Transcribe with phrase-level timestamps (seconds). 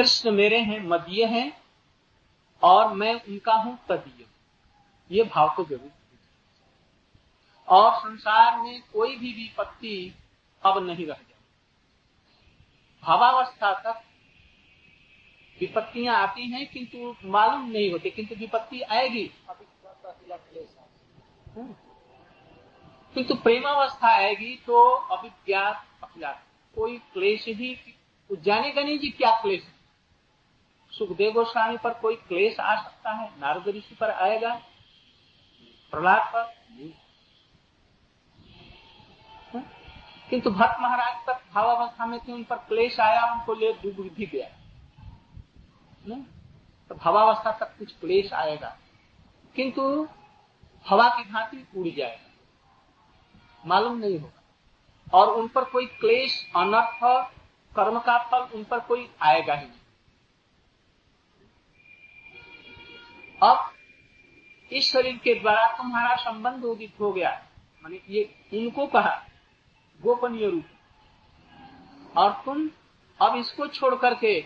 [0.00, 1.62] कृष्ण मेरे हैं, मदीय हैं,
[2.62, 4.26] और मैं उनका हूँ तदीय।
[5.10, 5.90] ये भाव को ज़रूर
[7.68, 10.14] और संसार में कोई भी विपत्ति
[10.64, 11.38] अब नहीं रह जाए।
[13.02, 14.02] भावावस्था तक
[15.60, 19.30] विपत्तियाँ आती हैं, किंतु मालूम नहीं होती, किंतु विपत्ति आएगी।
[21.56, 21.72] हम्म।
[23.14, 26.42] किंतु प्रेमावस्था आएगी तो अभिज्ञात अज्ञात
[26.74, 27.96] कोई क्लेश ही,
[28.32, 29.79] जानेगा नहीं जी क्या क्लेश
[31.00, 33.40] सुखदेव गोस्वामी पर कोई क्लेश आ सकता है?
[33.40, 34.60] नारद ऋषि पर आएगा?
[35.90, 36.42] प्रहलाद पर?
[39.54, 39.62] हाँ?
[40.30, 44.26] किंतु भट्ट महाराज तक भावावस्था में थे उन पर क्लेश आया, उनको ले डूब भी
[44.26, 44.48] गया।
[46.08, 46.22] नहीं?
[46.88, 48.78] तो भावावस्था तक कुछ क्लेश आएगा।
[49.56, 50.08] किंतु
[50.88, 52.30] हवा की भांति उड़ जाएगा।
[53.66, 54.42] मालूम नहीं होगा।
[55.14, 57.30] और उन पर कोई क्लेश, अनर्थ,
[57.76, 59.79] कर्म का फल उन पर कोई आएगा ही नहीं।
[63.42, 63.70] अब
[64.72, 67.30] इस शरीर के द्वारा तुम्हारा संबंध उदित हो गया।
[67.82, 68.22] माने ये
[68.54, 69.14] उनको कहा
[70.00, 72.68] गोपनीय रूप। और तुम
[73.20, 74.40] अब इसको छोड़ करके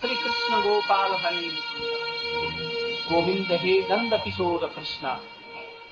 [0.00, 1.48] श्री कृष्ण गोपाल हरि
[3.10, 5.16] गोविंद हे नंद किशोर कृष्ण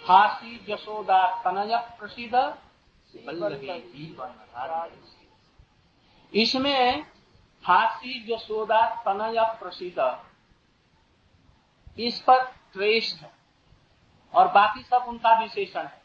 [0.06, 2.34] हासी यशोदा तनय प्रसिद्ध
[6.32, 7.04] इसमें
[7.64, 9.98] हासी यशोदा तनय प्रसिद्ध
[11.98, 13.30] इस पर ट्रेस है।
[14.34, 16.02] और बाकी सब उनका विशेषण है।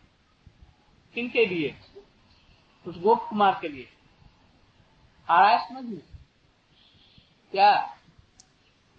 [1.16, 1.76] किनके लिए?
[2.86, 3.88] उस गोप कुमार के लिए।
[5.30, 6.00] आ रहा है समझ में
[7.54, 7.98] क्या?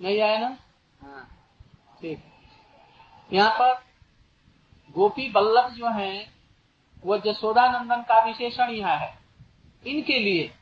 [0.01, 0.57] नहीं आया ना?
[1.03, 1.29] हाँ।
[2.01, 2.23] ठीक।
[3.33, 3.73] यहाँ पर
[4.95, 6.33] गोपी बल्लभ जो है
[7.05, 9.19] वो जसोदा नंदन का विशेषण यहाँ है।
[9.87, 10.53] इनके लिए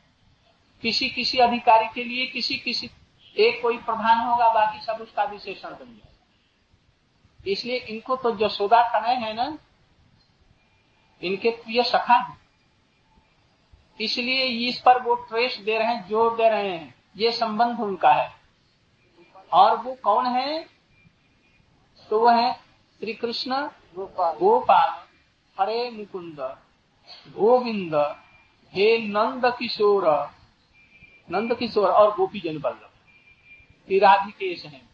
[0.83, 2.89] किसी किसी अधिकारी के लिए किसी किसी
[3.37, 6.10] एक कोई प्रधान होगा बाकी सब उसका विशेषण बन जाएगा
[7.47, 9.57] इसलिए इनको तो जसोदा तनय है ना,
[11.21, 12.37] इनके प्रिय सखा है।
[14.01, 18.13] इसलिए इस पर वो ट्रेस दे रहे हैं, ज़ोर दे रहे हैं। ये संबंध उनका
[18.13, 18.33] है।
[19.53, 20.65] और वो कौन है?
[22.09, 22.53] तो वो है
[22.99, 23.55] श्री कृष्ण
[23.95, 25.07] गोपाल। गोपाल।
[25.59, 26.39] हरे मुकुंद।
[27.27, 27.95] गोविंद।
[28.73, 30.31] हे नंद किशोर।
[31.31, 32.87] नंद किशोर और गोपी जन बल्लभ
[34.03, 34.90] राधिकेश है।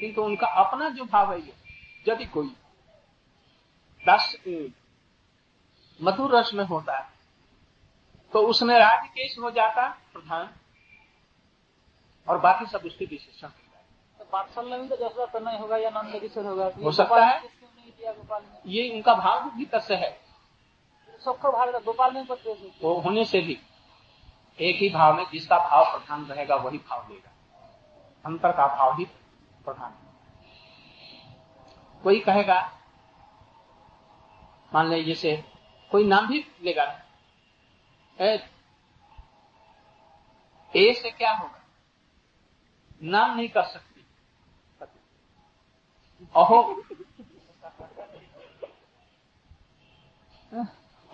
[0.00, 1.54] किंतु उनका अपना जो भाव है ये
[2.08, 2.54] यदि कोई
[4.04, 4.34] दस
[6.00, 7.08] मधुर रस में होता है
[8.32, 10.48] तो उसमें राजकेश हो जाता प्रधान
[12.28, 16.82] और बाकी सब उसके विशेषण तो पाठशाला में तो होगा या नंद किशोर होगा तो
[16.82, 17.42] हो सकता है।
[18.66, 20.10] ये उनका भाव भी से है।
[21.24, 22.26] सबका भाव गोपाल में
[22.82, 23.58] वो होने से भी
[24.58, 27.30] एक ही भाव में जिसका भाव प्रधान रहेगा वही भाव लेगा
[28.24, 29.04] अंतर का भाव ही
[29.64, 29.94] प्रधान।
[32.02, 32.80] कोई कहेगा
[34.74, 35.44] मान लीजिए जैसे
[35.90, 37.02] कोई नाम भी लेगा।
[38.20, 38.50] ए,
[40.76, 41.60] ए से क्या होगा?
[43.02, 44.06] नाम नहीं कर सकती।
[46.36, 46.82] अहो।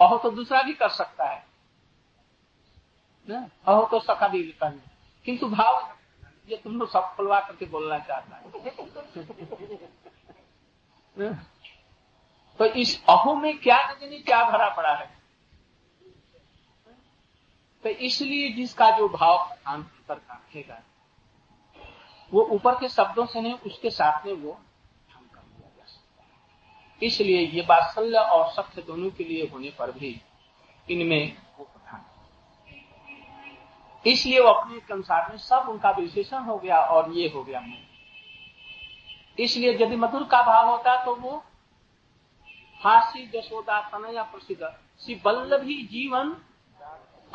[0.00, 1.46] अहो तो दूसरा भी कर सकता है।
[3.28, 3.48] ना?
[3.66, 4.70] अहो तो सखा भी। कर
[5.24, 5.96] किंतु भाव
[6.48, 8.42] ये तुम लोग सब खुलवा करके बोलना चाहता है।
[12.60, 15.10] तो इस अहो में क्या नहीं क्या भरा पड़ा है?
[17.84, 19.36] तो इसलिए जिसका जो भाव
[19.66, 20.82] अंतर रखेगा,
[22.32, 24.58] वो ऊपर के शब्दों से नहीं, उसके साथ में वो
[27.02, 30.20] इसलिए ये बात्सल्य और सत्य दोनों के लिए होने पर भी
[30.88, 31.36] इनमें
[34.06, 37.60] इसलिए वो अपने के अनुसार में सब उनका विशेषण हो गया और ये हो गया
[37.60, 37.84] मैं
[39.38, 41.42] इसलिए यदि मधुर का भाव होता तो वो
[42.80, 44.62] फांसी जशोदा तनया प्रसिद्ध।
[45.02, 46.36] श्री बल्लभी जीवन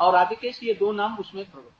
[0.00, 1.70] और राधिकेश, ये दो नाम उसमें प्रवृत्त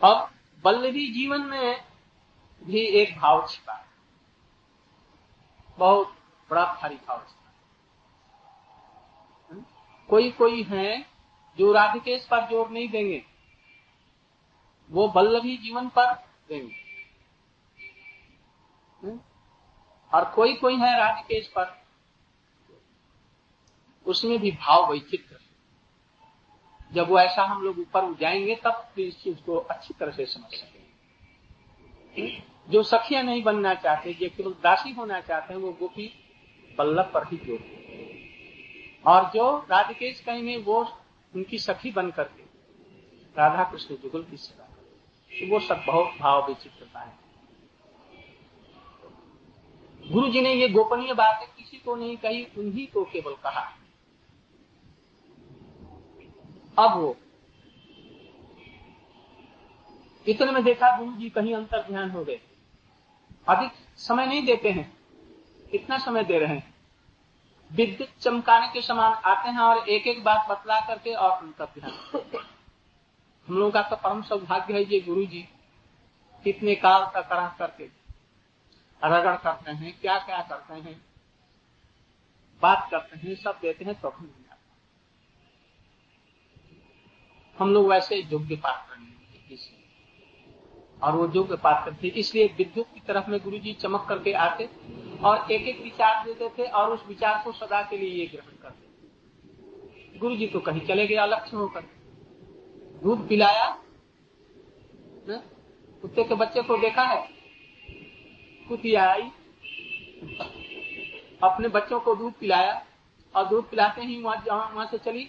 [0.00, 0.30] अब
[0.64, 1.84] बल्लभी जीवन में
[2.62, 3.84] भी एक भाव छिपा
[5.78, 6.14] बहुत
[6.50, 7.50] बड़ा भारी भाव छिपा
[10.10, 11.15] कोई कोई है
[11.58, 13.24] जो राधिकेश पर ज़ोर नहीं देंगे,
[14.90, 16.12] वो बल्लभी जीवन पर
[16.48, 16.74] देंगे।
[19.02, 19.20] हम्म?
[20.12, 21.76] और कोई कोई है राधिकेश पर,
[24.06, 25.38] उसमें भी भाव वैचित्र
[26.92, 30.54] जब वो ऐसा हम लोग ऊपर जाएँगे तब इस चीज़ को अच्छी तरह से समझ
[30.54, 36.12] सकेंगे। जो सखिया नहीं बनना चाहते, जो केवल दासी होना चाहते हैं, वो गोपी
[36.78, 40.82] बल्लभ पर ही ज़ोर और जो राधिकेश कहेंगे, वो
[41.36, 42.42] उनकी सखी बन करके
[43.36, 44.64] राधा कृष्ण जुगल की सेवा
[45.32, 47.14] तो वो सब बहुत भाव विचित्रता है
[50.04, 53.62] गुरु जी ने ये गोपनीय बातें किसी को नहीं कही, उन्हीं को केवल कहा।
[56.78, 57.16] अब वो,
[60.26, 62.40] इतने में देखा गुरु जी कहीं अंतर ध्यान हो गए।
[63.48, 64.92] अधिक समय नहीं देते हैं
[65.70, 66.75] कितना समय दे रहे हैं।
[67.72, 71.92] विद्युत चमकाने के समान आते हैं और एक एक बात बतला करके और अंतर ध्यान
[73.48, 75.48] हम लोगों का तो परम सौभाग्य है ये गुरु जी
[76.44, 77.84] कितने काल तक करा करके
[79.04, 81.00] रगड़ करते हैं क्या क्या करते हैं,
[82.62, 84.34] बात करते हैं, सब देते हैं तो हम
[87.58, 89.75] हम लोग वैसे योग्य पात्र नहीं किसी
[91.06, 94.68] और वो योग्य पात्र थे। इसलिए विद्युत की तरफ़ में गुरु जी चमक करके आते
[95.22, 98.56] और एक एक विचार देते थे और उस विचार को सदा के लिए ये ग्रहण
[98.62, 101.80] करते गुरु जी तो कहीं चले गए अलक्ष्य होकर।
[103.02, 103.66] दूध पिलाया
[106.02, 107.20] कुत्ते के बच्चे को देखा है?
[108.66, 109.22] कुतिया आई,
[111.42, 112.82] अपने बच्चों को दूध पिलाया
[113.34, 115.28] और दूध पिलाते ही वहाँ वहाँ से चली।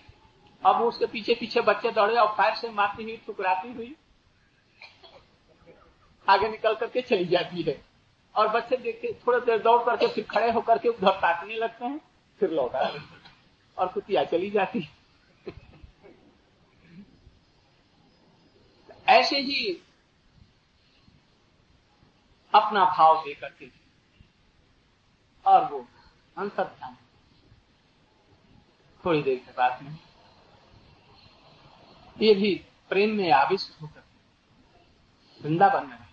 [0.63, 3.95] अब उसके पीछे पीछे बच्चे दौड़े और पैर से मारती हुई, ठुकराती हुई।
[6.29, 7.81] आगे निकल करके चली जाती है।
[8.35, 11.85] और बच्चे देख के थोड़ी देर दौड़ करके फिर खड़े होकर के उधर ताकने लगते
[11.85, 11.99] हैं,
[12.39, 13.01] फिर लौट लौटा
[13.77, 14.95] और कुतिया चली जाती है।
[19.07, 19.81] ऐसे ही
[22.53, 23.69] अपना भाव दे करके
[25.45, 25.85] और वो
[26.37, 26.97] अंतर ध्यान
[29.03, 29.97] थोड़ी देर के बाद में
[32.17, 32.53] ये भी
[32.89, 34.03] प्रेम में आविष्ट होकर
[35.41, 36.06] वृंदावन में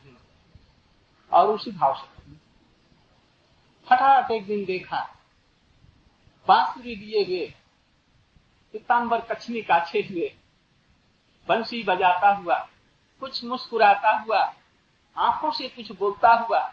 [1.34, 2.14] और उसी भाव से
[3.88, 4.98] फटाफट एक दिन देखा,
[6.46, 7.54] बांसुरी दिए हुए
[8.72, 10.34] पीताम्बर कछनी काछे हुए,
[11.48, 12.58] बंसी बजाता हुआ,
[13.20, 14.40] कुछ मुस्कुराता हुआ,
[15.16, 16.72] आँखों से कुछ बोलता हुआ,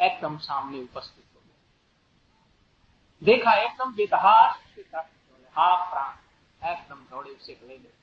[0.00, 1.58] एकदम सामने उपस्थित हो गया।
[3.22, 4.48] देखा, एकदम बेतहार
[5.56, 8.01] हा, प्राण, एकदम दौड़े उसे ले ले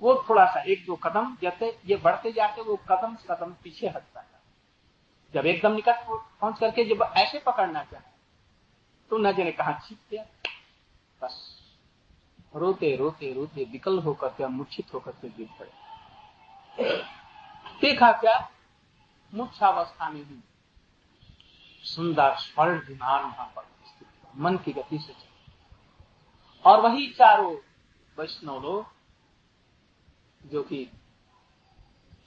[0.00, 4.20] वो थोड़ा सा, एक दो कदम जैसे ये बढ़ते जाते, वो कदम कदम पीछे हटता
[4.20, 4.34] है।
[5.34, 8.14] जब एकदम निकट पहुँच करके जब ऐसे पकड़ना चाहे
[9.10, 10.24] तो न जाने कहा छीप गया
[11.22, 11.56] बस।
[12.56, 17.02] रोते रोते रोते विकल होकर के, मूर्छित होकर के गिर पड़े।
[17.80, 18.38] देखा क्या?
[19.34, 20.42] मूर्छावस्था में भी
[21.84, 23.64] सुंदर स्वर्ण विमान वहाँ पर
[24.36, 27.54] मन की गति से चले। और वही चारों
[28.18, 28.95] वैष्णव लोग
[30.46, 30.90] जो कि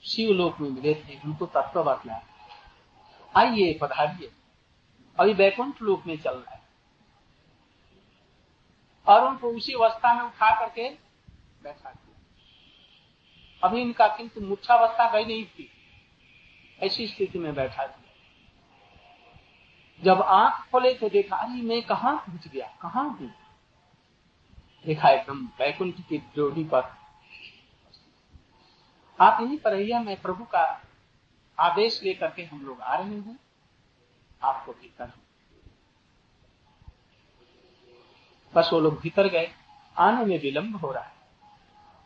[0.04, 2.22] शिवलोक में मिले थे, उनको तत्व बतला
[3.36, 4.32] आइए, पधारिए।
[5.20, 6.62] अभी बैकुंठ लोक में चल रहा है।
[9.06, 10.90] और उनको उसी अवस्था में उठा करके
[11.62, 12.16] बैठा दिया।
[13.68, 15.70] अभी इनका किंतु मूर्छावस्था गई नहीं थी।
[16.80, 18.12] ऐसी स्थिति में बैठा दिया।
[20.02, 22.78] जब आँख खोले तो देखा, अरे, मैं कहा पहुँच गया?
[22.82, 23.34] कहा हूँ?
[24.86, 26.99] देखा, एकदम बैकुंठ की जोड़ी पर
[29.20, 30.82] आप यहीं पर मैं प्रभु का
[31.58, 33.38] आदेश लेकर के हम लोग आ रहे हैं।
[34.42, 35.12] आपको भीतर
[38.54, 39.52] बस वो लोग भीतर गए।
[39.98, 41.12] आने में विलंब हो रहा है।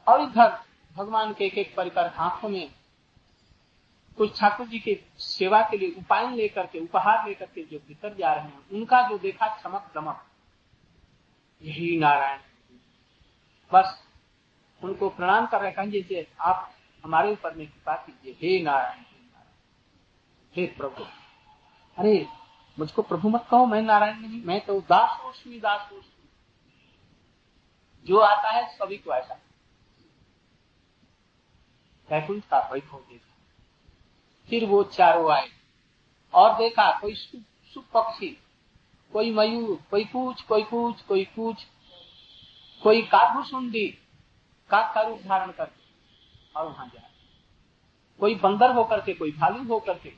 [0.08, 0.58] और इधर
[0.96, 2.74] भगवान के एक एक परिकर आँखों में
[4.16, 8.14] कुछ ठाकुर जी के सेवा के लिए उपाय लेकर के, उपहार लेकर के जो भीतर
[8.14, 10.24] जा रहे हैं, उनका जो देखा चमक दमक,
[11.62, 12.38] यही नारायण।
[13.72, 14.04] बस
[14.84, 16.70] उनको प्रणाम कर रहे कहेंगे आप
[17.04, 19.48] हमारे ऊपर में कृपा कीजिए। हे नारायण हे नारायण।
[20.56, 21.04] हे प्रभु।
[21.98, 22.26] अरे,
[22.78, 26.28] मुझको प्रभु मत कहो, मैं नारायण नहीं, मैं तो दास होश्मी दास होश्मी
[28.04, 29.40] जो आता है, सभी को ऐसा।
[32.50, 33.34] का वैभव देखा।
[34.48, 35.48] फिर वो चारों आए।
[36.34, 38.38] और देखा, कोई सुख पक्षी
[39.12, 41.66] कोई मयूर, कोई कुछ कोई कुछ कोई कुछ
[42.82, 43.88] कोई काठुसुंडी
[44.70, 45.83] काठ का रूप धारण करके।
[46.56, 47.10] और वहाँ जाए।
[48.20, 50.10] कोई बंदर होकर के, कोई भालू होकर के,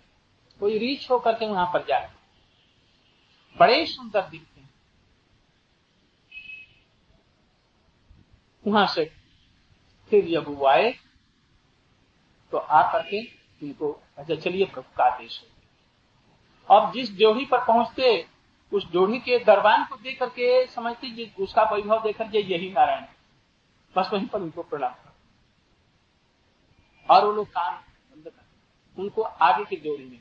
[0.60, 2.10] कोई रीछ होकर के वहाँ पर जाए।
[3.56, 4.70] बड़े सुंदर दिखते हैं।
[8.66, 9.04] वहाँ से
[10.10, 10.92] फिर जब वो आए
[12.52, 13.22] तो आकर के
[13.62, 15.48] उनको अच्छा चलिए प्रभु का आदेश है।
[16.70, 18.26] अब जिस जोड़ी पर पहुँचते,
[18.72, 23.04] उस जोड़ी के दरबान को देख करके समझते उसका वैभव देकर के यही नारायण
[23.96, 25.05] बस वहीं पर उनको प्रणाम।
[27.10, 30.20] और वो लोग कान बंद कर उनको आगे की जोड़ी में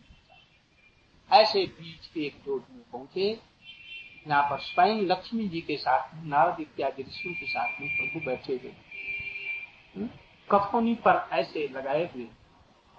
[1.32, 3.30] ऐसे बीच के एक जोड़ी में पहुँचे।
[4.25, 8.54] यहाँ पर स्वयं लक्ष्मी जी के साथ नारद इत्यादि ऋषियों के साथ में प्रभु बैठे
[8.54, 8.72] हुए
[9.96, 10.10] हम्म?
[10.50, 12.25] कफोनी पर ऐसे लगाए हुए,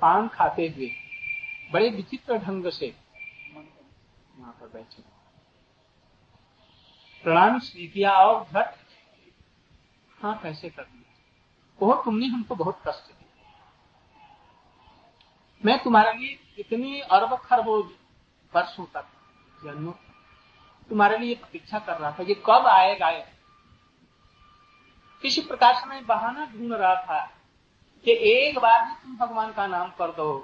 [0.00, 0.90] पान खाते हुए,
[1.72, 2.94] बड़े विचित्र ढंग से
[3.56, 5.02] वहाँ पर बैठे
[7.24, 8.74] प्रणाम श्री किया और झट
[10.18, 11.04] हाँ कैसे कर दिया
[11.80, 13.10] वो तुमने हमको बहुत कष्ट
[15.62, 17.78] मैं तुम्हारे लिए इतनी अरब खरबों
[18.52, 19.06] वर्षों तक
[19.64, 19.92] जन्मों
[20.90, 23.10] तुम्हारे लिए प्रतीक्षा कर रहा था, ये कब आएगा
[25.24, 27.24] किसी प्रकार से मैं बहाना ढूंढ रहा था
[28.06, 30.38] कि एक बार भी तुम भगवान का नाम कर दो,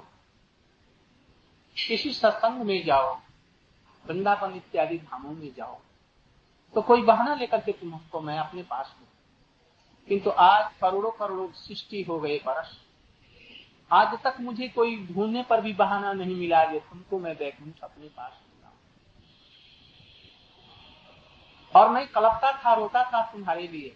[1.77, 3.13] किसी सत्संग में जाओ,
[4.05, 5.79] वृंदावन इत्यादि धामों में जाओ
[6.73, 9.07] तो कोई बहाना लेकर के तुम हमको मैं अपने पास हूँ
[10.09, 12.77] किंतु आज करोड़ों करोड़ों सृष्टि हो गए बरस।
[13.93, 18.07] आज तक मुझे कोई ढूँढने पर भी बहाना नहीं मिला ये तुमको मैं देखूँ अपने
[18.07, 18.31] पास
[21.75, 23.95] और मैं कलपता था, रोता था तुम्हारे लिए,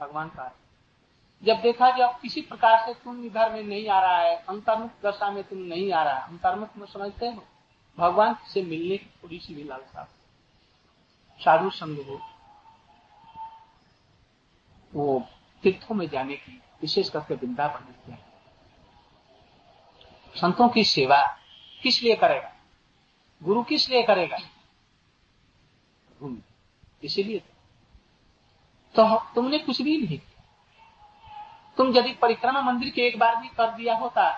[0.00, 0.56] भगवान का।
[1.42, 4.90] जब देखा कि अब किसी प्रकार से तुम इधर में नहीं आ रहा है, अंतर्मुख
[5.06, 7.44] दशा में तुम नहीं आ रहा है, अंतर्मुख में समझते हो?
[7.98, 10.08] भगवान से मिलने की थोड़ी सी भी लालसा।
[11.40, 12.20] साधु संघ हो।
[14.94, 15.28] वो
[15.62, 18.27] तीर्थों में जाने की, विशेष करके वृंदावन में
[20.34, 21.22] संतों की सेवा
[21.82, 22.52] किस लिए करेगा?
[23.42, 24.38] गुरु किस लिए करेगा?
[27.02, 27.38] इसीलिए
[28.94, 30.18] तो। तुमने कुछ भी नहीं
[31.78, 34.30] तुम यदि परिक्रमा मंदिर के एक बार भी कर दिया होता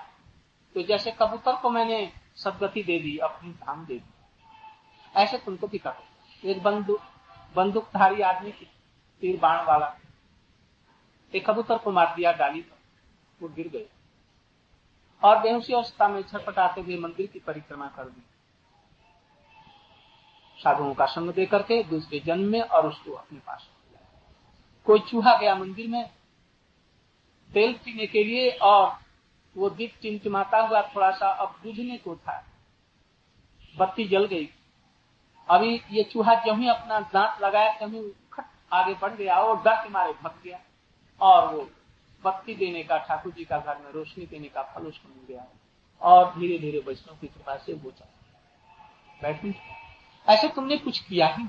[0.75, 4.11] तो जैसे कबूतर को मैंने सदगति दे दी अपनी धाम दे दी।
[5.14, 7.00] ऐसे तुमको भी करो। एक बंदूक
[7.54, 8.66] बंदूकधारी आदमी की
[9.23, 9.94] तीर बाण वाला
[11.32, 12.78] एक कबूतर को मार दिया डाली पर
[13.42, 13.87] वो गिर गए
[15.22, 18.22] और बेहोशी अवस्था में छटपटाते हुए मंदिर की परिक्रमा कर दी।
[20.58, 23.68] साधुओं का संग दे करके दूसरे जन्म में और उसको अपने पास
[24.86, 26.10] कोई चूहा गया मंदिर में,
[27.52, 28.98] तेल पीने के लिए और
[29.56, 32.44] वो दीप टिमटिमाता हुआ थोड़ा सा अब बुझने को था।
[33.78, 34.48] बत्ती जल गई।
[35.48, 38.00] अभी ये चूहा ही अपना दांत लगाया तभी
[38.32, 40.60] खट आगे बढ़ गया और डर के मारे भग गया
[41.20, 41.68] और वो
[42.24, 45.46] बत्ती देने का, ठाकुर जी का घर में रोशनी देने का फल उसको मिल गया
[46.02, 48.16] और धीरे धीरे वैष्णव की कृपा से वो चला
[49.22, 49.54] बैठने
[50.26, 51.46] ऐसे तुमने कुछ किया ही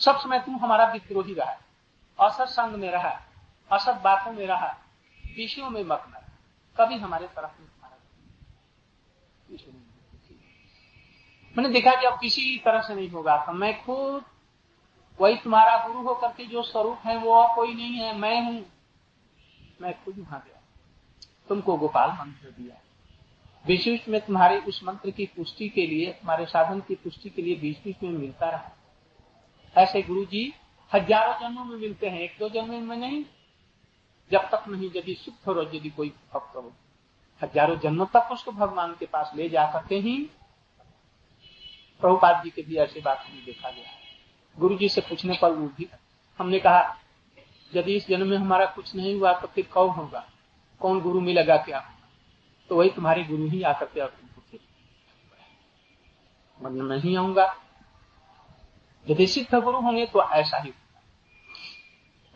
[0.00, 1.56] सब समय तुम हमारा विद्रोही रहा
[2.18, 3.20] असत संग में रहा
[3.70, 4.76] असत बातों में रहा
[5.36, 6.20] विषयों में रहा
[6.76, 7.96] कभी हमारे तरफ़ में तुम्हारा
[11.56, 14.24] मैंने देखा कि अब किसी तरह से नहीं होगा। तो मैं खुद,
[15.20, 18.73] वही तुम्हारा गुरु होकर के जो स्वरूप है वो कोई नहीं है। मैं हूँ।
[19.84, 20.60] मैं खुद वहाँ गया
[21.48, 22.80] तुमको गोपाल मंत्र दिया।
[23.64, 27.56] बीच में तुम्हारे उस मंत्र की पुष्टि के लिए, तुम्हारे साधन की पुष्टि के लिए
[27.56, 30.52] बीच बीच में मिलता रहा। ऐसे गुरु जी
[30.92, 33.24] हज़ारों जन्मों में मिलते हैं, एक दो जन्म में नहीं।
[34.30, 36.72] जब तक नहीं यदि सुख हो यदि कोई भक्त हो।
[37.42, 40.16] हज़ारों जन्मों तक उसको भगवान के पास ले जा सकते ही।
[42.02, 43.90] प्रभुपाद जी के भी ऐसी बात नहीं देखा गया।
[44.58, 45.88] गुरु जी से पूछने पर वो भी
[46.38, 46.80] हमने कहा
[47.74, 50.24] यदि इस जन्म में हमारा कुछ नहीं हुआ तो फिर कौन होगा?
[50.80, 51.80] कौन गुरु मिलेगा क्या
[52.70, 54.60] तो वही तुम्हारे गुरु ही आकर के तुमको फिर
[56.60, 57.54] मतलब नहीं आऊँगा।
[59.06, 60.72] यदि सिद्ध गुरु होंगे तो ऐसा ही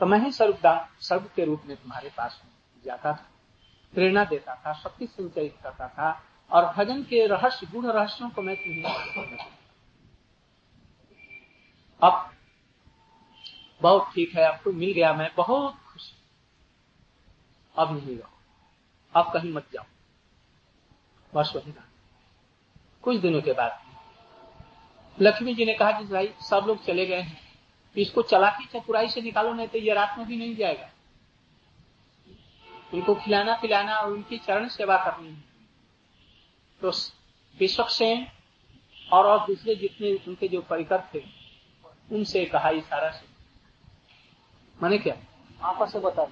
[0.01, 2.41] तो मैं ही सर्वदान सर्व के रूप में तुम्हारे पास
[2.85, 3.27] जाता था,
[3.93, 6.11] प्रेरणा देता था, शक्ति संचयित करता था,
[6.51, 9.39] और भजन के रहस्य, गुण रहस्यों को मैं तुम्हें
[12.03, 12.28] अब
[13.81, 16.11] बहुत ठीक है तो मिल गया, मैं बहुत खुश
[17.75, 18.31] अब नहीं रहो
[19.15, 19.85] अब कहीं मत जाओ।
[21.33, 21.85] बस वही रहा
[23.03, 23.87] कुछ दिनों के बाद।
[25.19, 27.41] लक्ष्मी जी ने कहा कि भाई सब लोग चले गए हैं।
[27.97, 30.89] इसको चलाकी चतुराई से निकालो, नहीं तो ये रात में भी नहीं जाएगा।
[32.95, 35.45] उनको खिलाना पिलाना और उनकी चरण सेवा करनी है।
[36.83, 36.91] तो
[37.61, 38.27] विश्वसेन
[39.13, 41.25] और और दूसरे जितने उनके जो परिकर थे,
[42.11, 43.27] उनसे कहा इशारा से
[44.83, 45.15] माने क्या?
[45.63, 46.25] आपस से बता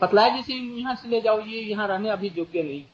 [0.00, 2.84] बतलाया जैसे यहाँ से ले जाओ ये यहाँ रहने अभी योग्य नहीं।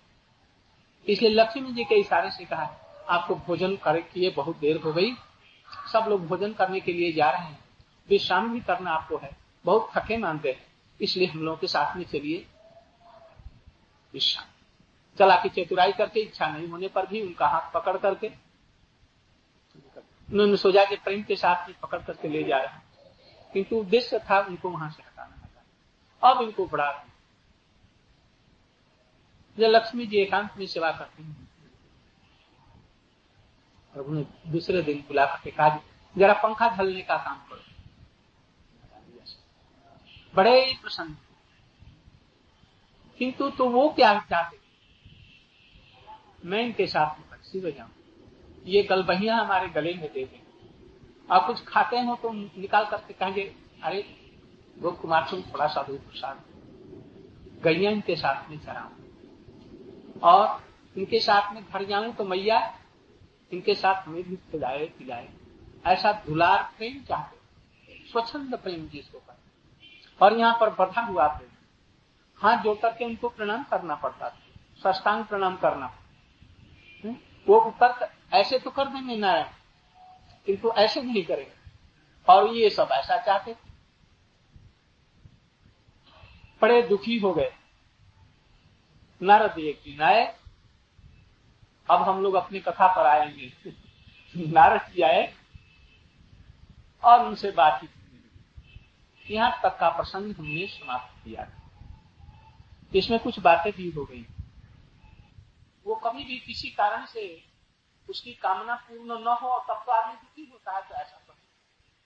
[1.07, 2.65] इसलिए लक्ष्मी जी के इशारे से कहा
[3.09, 5.11] आपको भोजन कर किए बहुत देर हो गई।
[5.93, 7.59] सब लोग भोजन करने के लिए जा रहे हैं।
[8.09, 9.31] विश्राम भी करना आपको है।
[9.65, 10.67] बहुत थके मानते हैं।
[11.01, 12.47] इसलिए हम लोगों के साथ में चलिए।
[14.15, 14.47] विश्राम।
[15.19, 18.31] चला की चतुराई करके इच्छा नहीं होने पर भी उनका हाथ पकड़ करके
[20.29, 22.84] उन्होंने सोचा के प्रेम के साथ में पकड़ करके ले जा रहे हैं।
[23.55, 25.41] किंतु उद्देश्य था उनको वहाँ से हटाना।
[26.31, 26.93] अब इनको बड़ा
[29.59, 31.49] जब लक्ष्मी जी एकांत में सेवा करती हैं।
[33.95, 35.81] और उन्हें दूसरे दिन बुला करके कहा
[36.19, 37.61] जरा पंखा ढलने का काम करो।
[40.35, 41.17] बड़े ही प्रसन्न।
[43.19, 44.59] किंतु तो वो क्या चाहते?
[46.45, 47.89] मैं इनके साथ में पक्षी बजाऊ।
[48.67, 50.44] ये गलबहिया हमारे गले में दे दें।
[51.29, 53.43] और कुछ खाते हो तो निकाल करके कहेंगे,
[53.83, 54.03] अरे,
[54.77, 56.43] गोप कुमार सिंह थोड़ा सा दूध प्रसाद
[57.65, 60.63] गैया इनके साथ में चराऊ और
[60.97, 62.59] इनके साथ में घर जाऊँ तो मैया
[63.53, 65.29] इनके साथ हमें भी खिलाए, पिलाए।
[65.87, 69.37] ऐसा दुलार प्रेम चाहते स्वच्छंद प्रेम जिसको कर
[70.21, 71.51] और यहाँ पर बढ़ा हुआ प्रेम।
[72.39, 74.41] हाथ जोड़ करके उनको प्रणाम करना पड़ता था,
[74.83, 75.87] सष्टांग प्रणाम करना
[77.05, 77.17] हम्म?
[77.47, 79.47] वो ऊपर ऐसे तो कर देंगे नारायण
[80.47, 81.53] किंतु ऐसे नहीं करेंगे।
[82.29, 83.57] और ये सब ऐसा चाहते
[86.63, 87.53] बड़े दुखी हो गए।
[89.23, 90.37] नारद एक दिन आए।
[91.91, 93.53] अब हम लोग अपनी कथा पर आएँगे।
[94.37, 95.35] नारद जी आए
[97.05, 97.91] और उनसे बातचीत
[99.31, 101.49] यहाँ तक का प्रसंग हमने समाप्त किया
[102.95, 104.27] इसमें कुछ बातें भी हो गई।
[105.87, 107.54] वो कभी भी किसी कारण से
[108.09, 111.35] उसकी कामना पूर्ण न हो तब तो आदमी दुखी होता है तो ऐसा तो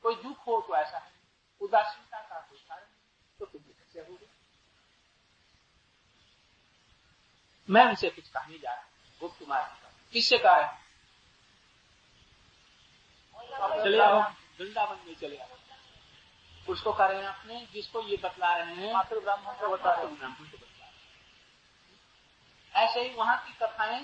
[0.04, 1.12] कोई दुख हो तो ऐसा है।
[1.60, 2.86] उदासीनता का कोई कारण
[3.40, 4.26] तो फिर कैसे होगी
[7.68, 10.68] मैं उनसे कुछ कहने जा रहा हूँ। गुप्त मार्ग किससे कहा है?
[13.82, 14.20] चले आओ।
[14.58, 15.56] वृंदावन में चले आओ।
[16.68, 20.36] उसको कह रहे हैं अपने जिसको ये बतला रहे हैं ब्राह्मण को बता रहे ब्राह्मण
[20.36, 20.92] को बतला रहे
[22.74, 24.00] हैं। ऐसे ही वहाँ की कथाएँ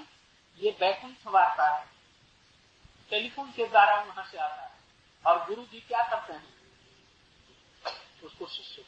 [0.58, 1.84] ये बैकुंठ वार्ता है।
[3.10, 4.72] टेलीफोन के द्वारा वहाँ से आता है।
[5.24, 6.52] और गुरु जी क्या करते हैं?
[8.24, 8.84] उसको शिष्य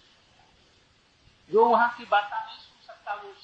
[1.51, 3.35] जो वहाँ की वार्ता नहीं सुन सकता वो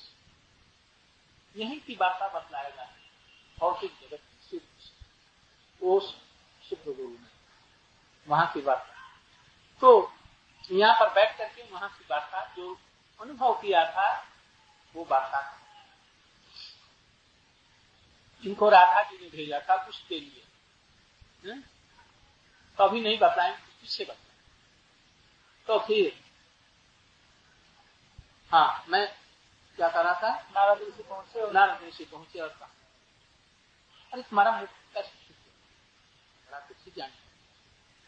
[1.56, 2.88] यहीं की वार्ता बतलाएगा।
[3.58, 4.66] भौतिक जगत सिद्ध
[5.82, 7.28] वो सिद्ध गुरु में
[8.28, 8.92] वहाँ की वार्ता
[9.82, 10.12] तो
[10.70, 12.76] यहाँ पर बैठ करके वहाँ की वार्ता जो
[13.20, 14.08] अनुभव किया था,
[14.94, 15.40] वो वार्ता
[18.42, 20.42] इनको राधा जी ने भेजा था कुछ के लिए?
[22.78, 24.30] कभी नहीं बताएँ किससे बताएँ।
[25.68, 26.20] तो फिर
[28.52, 29.06] हाँ मैं
[29.78, 30.30] क्या कर रहा था?
[30.54, 32.70] नारद ऋषि पहुँचे और नारद ऋषि पहुँचे और कहा
[34.12, 35.34] अरे तुम्हारा मुख कैसे
[36.48, 37.10] बड़ा कुछ जान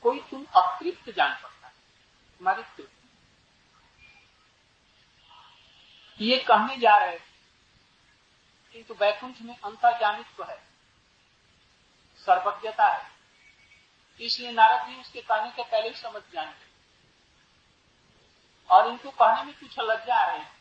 [0.04, 1.72] कोई तुम अतृप्त जान पड़ता है।
[2.40, 2.92] तुम्हारी तृप्त।
[6.20, 7.18] ये कहने जा रहे
[8.74, 10.56] किंतु बैकुंठ में अंतर्जामित्व है।
[12.16, 13.10] सर्वज्ञता है।
[14.20, 16.66] इसलिए नारद जी उसके कहने के पहले ही समझ जाएँगे।
[18.70, 20.52] और इनको कहने में कुछ लज्जा आ रही है।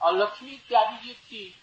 [0.00, 1.54] और लक्ष्मी इत्यादि जी थी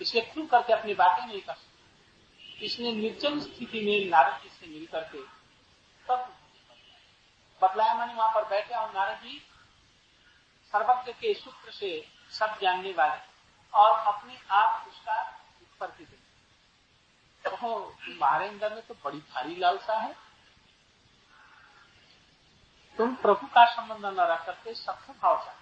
[0.00, 4.66] इसलिए खुल करके अपनी बातें नहीं कर सकते। इसलिए निर्जन स्थिति में नारद जी से
[4.66, 5.22] मिल करके
[6.08, 6.36] तब
[7.62, 9.46] बतलाया मैंने वहाँ पर बैठे और नारद जी
[10.72, 11.90] सर्वज्ञ के सूत्र से
[12.32, 13.20] सब जानने वाले
[13.72, 15.20] और अपने आप उसका
[15.62, 16.20] उत्पत्ति दे
[17.44, 20.14] तो तुम्हारे अंदर में तो बड़ी भारी लालसा है।
[22.98, 25.60] तुम प्रभु का संबंध न रख करते सख्त भाव चाहते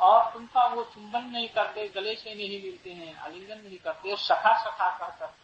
[0.00, 4.18] और तुमका वो चुंबन नहीं करते, गले से नहीं मिलते हैं, आलिंगन नहीं करते और
[4.18, 5.40] सखा सखा कह करते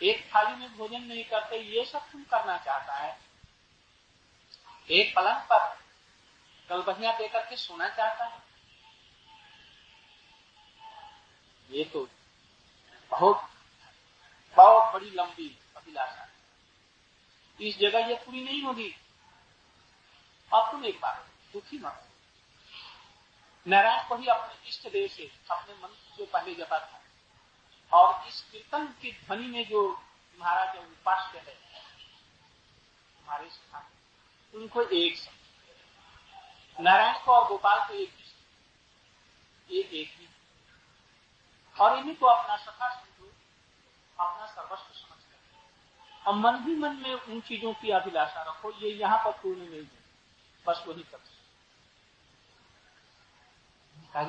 [0.00, 3.16] एक थाली में भोजन नहीं करते, ये सब तुम करना चाहता है।
[4.88, 5.81] एक पलंग पर
[6.68, 8.42] कल बहिया दे करके सोना चाहता है।
[11.70, 12.08] ये तो
[13.10, 13.48] बहुत
[14.56, 16.30] बहुत बड़ी लंबी अभिलाषा है।
[17.60, 18.94] इस जगह ये पूरी नहीं होगी।
[20.54, 22.08] अब तुम एक बार दुखी मत
[23.66, 27.00] नारायण को ही अपने इष्ट देव से, अपने मन जो पहले जपा था,
[27.92, 29.82] और इस कीर्तन की ध्वनि में जो
[30.32, 31.54] तुम्हारा जो उपास्य है,
[33.14, 33.84] तुम्हारे स्थान,
[34.54, 35.41] उनको एक समझ
[36.82, 38.22] नारायण को और गोपाल को एक ही
[39.76, 40.28] ये एक ही।
[41.80, 43.32] और इन्हीं को अपना सखा समझो,
[44.18, 48.90] अपना सर्वस्व समझ कर। और मन ही मन में उन चीज़ों की अभिलाषा रखो, ये
[48.90, 50.02] यहाँ पर पूर्ण नहीं है।
[50.66, 51.18] बस वही कर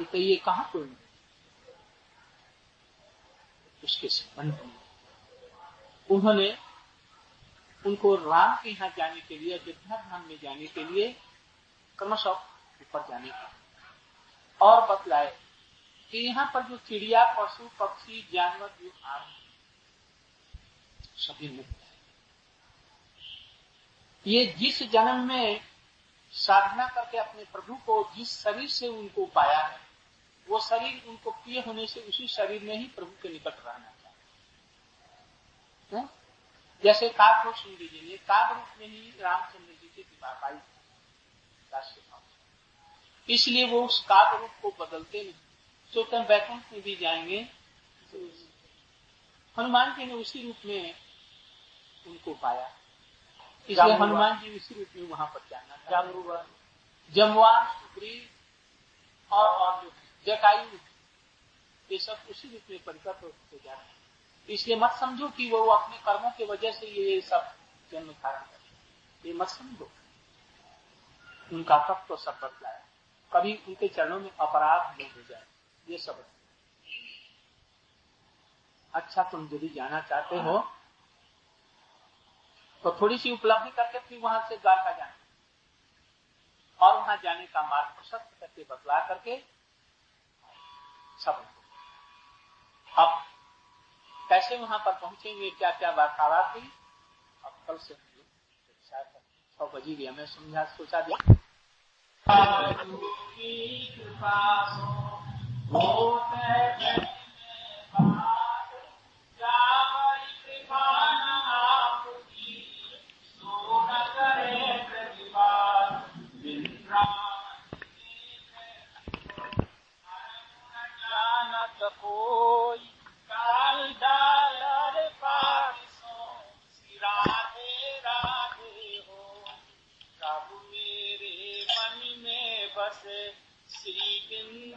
[0.03, 1.03] तो ये कहाँ पूर्ण है?
[3.83, 4.75] उसके संबंध में।
[6.09, 6.57] उन्होंने
[7.85, 11.22] उनको राम के यहाँ जाने के लिए अयोध्या धाम में जाने के लिए
[12.03, 13.51] क्रमशः ऊपर जाने का
[14.61, 15.37] और बतलाए
[16.11, 19.25] कि यहाँ पर जो चिड़िया, पशु, पक्षी, जानवर जो आ
[21.17, 21.87] सभी मुक्त है।
[24.27, 25.61] ये जिस जन्म में
[26.31, 29.79] साधना करके अपने प्रभु को, जिस शरीर से उनको पाया है,
[30.49, 34.03] वो शरीर उनको प्रिय होने से उसी शरीर में ही प्रभु के निकट रहना चाहिए।
[36.83, 40.72] जैसे काग को सुन लीजिए काग रूप में ही रामचंद्र जी की विवाह पाई
[41.73, 42.21] विकास के भाव
[43.29, 45.33] इसलिए वो उस काव्य रूप को बदलते नहीं।
[45.93, 47.43] चौथम बैकुंठ में भी जाएँगे
[48.11, 48.17] तो
[49.57, 50.95] हनुमान जी ने उसी रूप में
[52.05, 52.69] उनको पाया।
[53.69, 56.45] इसलिए हनुमान जी उसी रूप में वहाँ पर जाना जागरूक
[57.13, 58.21] जमवान सुग्रीव
[59.31, 59.91] और और जो
[60.27, 60.79] जटायु
[61.89, 63.91] ये सब उसी रूप में परिकट होते जा रहे हैं।
[64.49, 67.53] इसलिए मत समझो कि वो अपने कर्मों की वजह से ये सब
[67.91, 69.89] जन्म धारण कर ये मत समझो।
[71.51, 72.79] उनका तत्व तो सब बदलाया
[73.31, 75.43] कभी उनके चरणों में अपराध नहीं हो जाए।
[75.87, 76.23] ये सब
[78.93, 80.57] अच्छा तुम यदि जाना चाहते हो
[82.83, 85.13] तो थोड़ी सी उपलब्धि करके फिर वहाँ से द्वारका जाना।
[86.79, 89.37] और वहाँ जाने का मार्ग प्रशस्त करके बदला करके
[91.19, 91.43] सब
[92.91, 93.21] अब
[94.29, 95.49] कैसे वहाँ पर पहुँचेंगे?
[95.49, 96.69] क्या क्या वार्तालाप हुई?
[97.43, 97.93] अब कल से
[99.59, 101.35] छह बजी गया मैं समझा सोचा दिया
[105.71, 107.22] कोई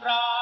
[0.01, 0.36] वृंदावन